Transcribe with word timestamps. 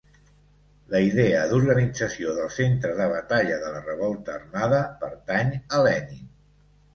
La 0.93 1.01
idea 1.07 1.41
d'organització 1.51 2.33
del 2.37 2.49
centre 2.55 2.95
de 3.01 3.07
batalla 3.11 3.59
de 3.65 3.75
la 3.75 3.83
revolta 3.91 4.35
armada 4.39 4.81
pertany 5.05 5.53
a 5.79 5.85
Lenin. 5.91 6.27